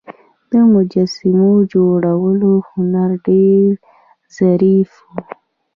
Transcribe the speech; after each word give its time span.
د 0.51 0.51
مجسمو 0.73 1.51
جوړولو 1.73 2.51
هنر 2.71 3.09
ډیر 3.27 3.69
ظریف 4.37 4.91
و 5.07 5.07